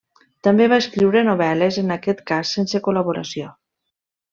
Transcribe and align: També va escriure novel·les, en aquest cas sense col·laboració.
També 0.47 0.65
va 0.71 0.79
escriure 0.83 1.23
novel·les, 1.29 1.79
en 1.85 1.95
aquest 1.99 2.27
cas 2.33 2.57
sense 2.59 2.85
col·laboració. 2.89 3.57